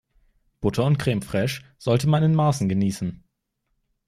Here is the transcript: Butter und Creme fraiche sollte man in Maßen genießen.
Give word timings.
Butter 0.61 0.83
und 0.85 0.97
Creme 0.97 1.21
fraiche 1.21 1.61
sollte 1.77 2.07
man 2.09 2.23
in 2.23 2.33
Maßen 2.33 2.67
genießen. 2.67 3.23